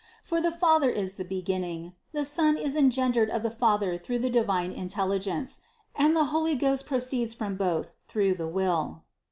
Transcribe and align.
For 0.23 0.41
the 0.41 0.51
Father 0.51 0.89
is 0.89 1.13
the 1.13 1.23
beginning, 1.23 1.93
the 2.11 2.25
Son 2.25 2.57
is 2.57 2.75
en 2.75 2.89
gendered 2.89 3.29
of 3.29 3.43
the 3.43 3.51
Father 3.51 3.99
through 3.99 4.17
the 4.17 4.31
divine 4.31 4.71
intelligence, 4.71 5.59
and 5.93 6.15
the 6.15 6.25
Holy 6.33 6.55
Ghost 6.55 6.87
proceeds 6.87 7.35
from 7.35 7.55
Both 7.55 7.91
through 8.07 8.33
the 8.33 8.47
will. 8.47 9.03